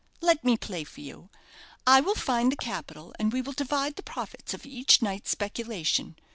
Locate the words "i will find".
1.85-2.51